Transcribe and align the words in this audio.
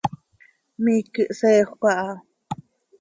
Miiqui 0.83 1.21
hseejöc 1.29 1.81
aha. 1.91 2.13